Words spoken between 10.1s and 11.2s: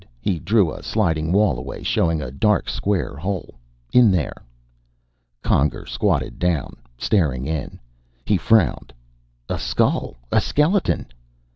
A skeleton!"